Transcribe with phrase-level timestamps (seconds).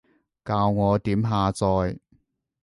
[0.43, 1.99] 教我點下載？